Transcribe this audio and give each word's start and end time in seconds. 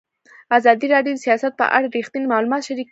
ازادي 0.57 0.87
راډیو 0.93 1.15
د 1.15 1.23
سیاست 1.25 1.53
په 1.59 1.65
اړه 1.75 1.87
رښتیني 1.95 2.27
معلومات 2.33 2.61
شریک 2.65 2.75
کړي. 2.75 2.79